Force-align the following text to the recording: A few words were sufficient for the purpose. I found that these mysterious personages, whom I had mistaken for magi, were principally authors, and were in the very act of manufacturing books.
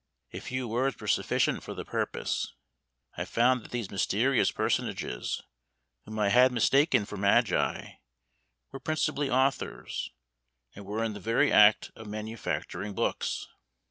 A 0.33 0.39
few 0.39 0.67
words 0.67 0.99
were 0.99 1.05
sufficient 1.07 1.61
for 1.61 1.75
the 1.75 1.85
purpose. 1.85 2.55
I 3.17 3.23
found 3.23 3.61
that 3.63 3.69
these 3.69 3.91
mysterious 3.91 4.49
personages, 4.49 5.43
whom 6.05 6.17
I 6.17 6.29
had 6.29 6.51
mistaken 6.51 7.05
for 7.05 7.17
magi, 7.17 7.97
were 8.71 8.79
principally 8.79 9.29
authors, 9.29 10.09
and 10.73 10.87
were 10.87 11.03
in 11.03 11.13
the 11.13 11.19
very 11.19 11.51
act 11.51 11.91
of 11.95 12.07
manufacturing 12.07 12.95
books. 12.95 13.47